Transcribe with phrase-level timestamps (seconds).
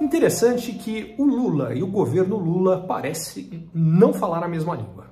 [0.00, 5.06] Interessante que o Lula e o governo Lula parecem não falar a mesma língua.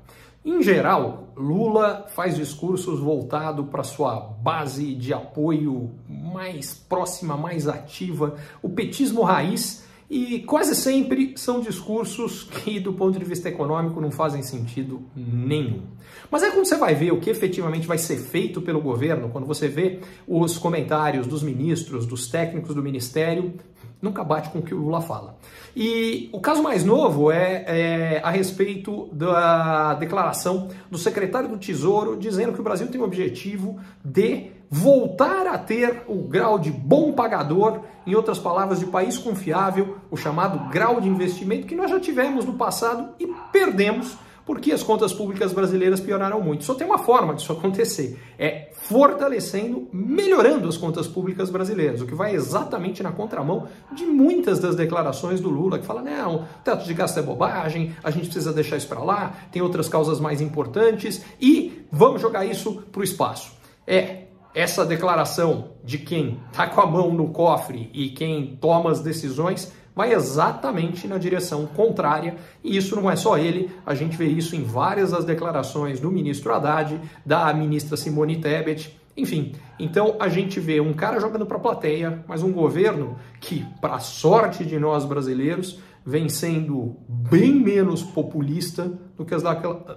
[0.45, 8.35] Em geral, Lula faz discursos voltados para sua base de apoio mais próxima, mais ativa,
[8.63, 14.11] o petismo raiz, e quase sempre são discursos que, do ponto de vista econômico, não
[14.11, 15.83] fazem sentido nenhum.
[16.31, 19.47] Mas é quando você vai ver o que efetivamente vai ser feito pelo governo, quando
[19.47, 23.53] você vê os comentários dos ministros, dos técnicos do ministério,
[24.01, 25.37] nunca bate com o que o Lula fala.
[25.77, 32.17] E o caso mais novo é, é, a respeito da declaração do secretário do Tesouro
[32.17, 37.13] dizendo que o Brasil tem o objetivo de voltar a ter o grau de bom
[37.13, 41.99] pagador, em outras palavras, de país confiável, o chamado grau de investimento que nós já
[41.99, 44.17] tivemos no passado e perdemos
[44.49, 46.65] porque as contas públicas brasileiras pioraram muito.
[46.65, 52.15] Só tem uma forma disso acontecer, é fortalecendo, melhorando as contas públicas brasileiras, o que
[52.15, 56.95] vai exatamente na contramão de muitas das declarações do Lula, que fala, não, teto de
[56.95, 61.23] gasto é bobagem, a gente precisa deixar isso para lá, tem outras causas mais importantes
[61.39, 63.53] e vamos jogar isso para o espaço.
[63.87, 64.28] É,
[64.59, 69.73] essa declaração de quem está com a mão no cofre e quem toma as decisões
[69.95, 74.57] vai exatamente na direção contrária, e isso não é só ele, a gente vê isso
[74.57, 79.53] em várias das declarações do ministro Haddad, da ministra Simone Tebet, enfim.
[79.79, 84.01] Então a gente vê um cara jogando para a plateia, mas um governo que, para
[84.01, 89.43] sorte de nós brasileiros, vem sendo bem menos populista do que as,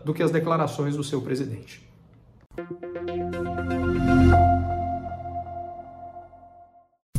[0.05, 1.89] do que as declarações do seu presidente.